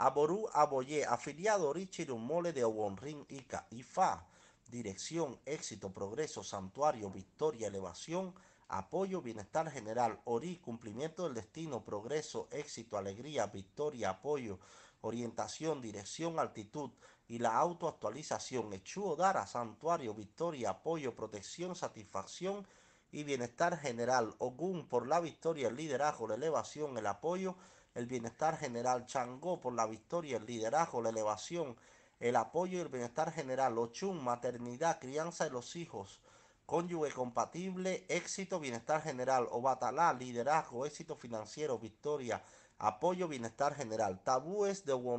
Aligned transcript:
Aború 0.00 0.48
Aboye, 0.52 1.04
afiliado 1.04 1.72
Richirum 1.72 2.24
Mole 2.24 2.52
de 2.52 2.62
Obonrin 2.62 3.26
Ica, 3.28 3.66
IFA, 3.70 4.24
dirección, 4.70 5.40
éxito, 5.44 5.92
progreso, 5.92 6.44
santuario, 6.44 7.10
victoria, 7.10 7.66
elevación, 7.66 8.32
apoyo, 8.68 9.20
bienestar 9.20 9.68
general, 9.72 10.20
Ori, 10.24 10.58
cumplimiento 10.58 11.24
del 11.24 11.34
destino, 11.34 11.84
progreso, 11.84 12.46
éxito, 12.52 12.96
alegría, 12.96 13.48
victoria, 13.48 14.10
apoyo, 14.10 14.60
orientación, 15.00 15.82
dirección, 15.82 16.38
altitud 16.38 16.92
y 17.26 17.40
la 17.40 17.56
autoactualización, 17.56 18.72
Echuo 18.74 19.16
Dara, 19.16 19.48
santuario, 19.48 20.14
victoria, 20.14 20.70
apoyo, 20.70 21.16
protección, 21.16 21.74
satisfacción 21.74 22.64
y 23.10 23.24
bienestar 23.24 23.78
general, 23.78 24.34
Ogún 24.38 24.86
por 24.86 25.06
la 25.06 25.20
victoria, 25.20 25.68
el 25.68 25.76
liderazgo, 25.76 26.28
la 26.28 26.34
elevación, 26.34 26.96
el 26.98 27.06
apoyo, 27.06 27.56
el 27.94 28.06
bienestar 28.06 28.56
general, 28.58 29.06
Changó 29.06 29.60
por 29.60 29.72
la 29.72 29.86
victoria, 29.86 30.36
el 30.36 30.46
liderazgo, 30.46 31.02
la 31.02 31.10
elevación, 31.10 31.76
el 32.20 32.36
apoyo 32.36 32.78
y 32.78 32.80
el 32.80 32.88
bienestar 32.88 33.32
general, 33.32 33.78
Ochun, 33.78 34.22
maternidad, 34.22 34.98
crianza 35.00 35.44
de 35.44 35.50
los 35.50 35.76
hijos, 35.76 36.20
cónyuge 36.66 37.12
compatible, 37.12 38.04
éxito, 38.08 38.60
bienestar 38.60 39.02
general, 39.02 39.48
Obatalá, 39.50 40.12
liderazgo, 40.12 40.84
éxito 40.84 41.16
financiero, 41.16 41.78
victoria, 41.78 42.42
apoyo, 42.78 43.26
bienestar 43.26 43.74
general, 43.74 44.22
tabúes 44.22 44.84
de 44.84 44.92